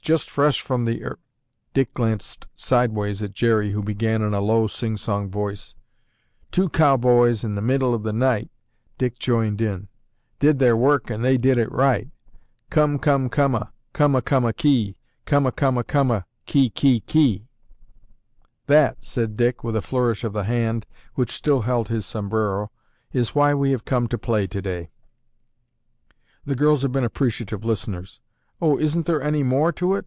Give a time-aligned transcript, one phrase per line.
[0.03, 1.19] Just fresh from the—er—"
[1.75, 5.75] Dick glanced sideways at Jerry who began in a low sing song voice:
[6.51, 8.49] "Two cowboys in the middle of the night,"
[8.97, 9.89] Dick joined in:
[10.39, 12.09] "Did their work and they did it right.
[12.71, 14.97] Come, come, coma, Coma, coma, kee.
[15.25, 17.47] Coma, coma, coma, Kee, kee, kee."
[18.65, 22.71] "That," said Dick with a flourish of the hand which still held his sombrero,
[23.13, 24.89] "is why we have time to play today."
[26.43, 28.19] The girls had been appreciative listeners.
[28.63, 29.99] "Oh, isn't there any more to it?"